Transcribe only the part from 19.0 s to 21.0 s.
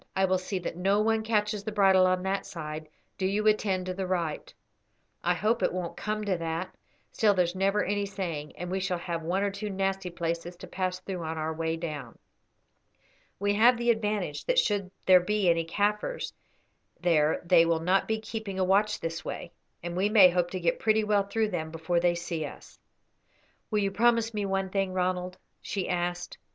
this way, and we may hope to get